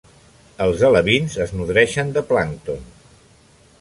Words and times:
Els 0.65 0.81
alevins 0.87 1.37
es 1.45 1.53
nodreixen 1.59 2.11
de 2.17 2.25
plàncton. 2.33 2.89